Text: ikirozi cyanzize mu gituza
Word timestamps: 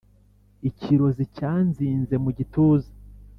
ikirozi 0.69 1.23
cyanzize 1.35 2.15
mu 2.23 2.29
gituza 2.37 2.91